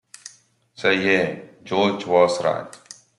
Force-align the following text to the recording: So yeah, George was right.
So 0.73 0.89
yeah, 0.89 1.41
George 1.63 2.07
was 2.07 2.43
right. 2.43 2.75